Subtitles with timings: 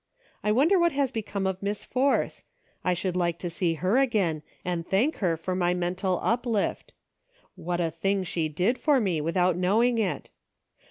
[0.43, 2.39] I wonder what has become of Miss Force.•
[2.83, 6.91] I should like to see her again, and thank her for my mental uplift.
[7.53, 10.31] What a thing she did for me, without knowing it